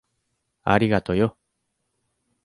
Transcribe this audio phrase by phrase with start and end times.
[0.63, 1.37] ありがとよ。